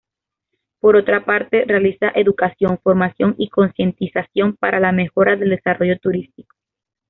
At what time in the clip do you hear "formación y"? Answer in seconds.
2.81-3.49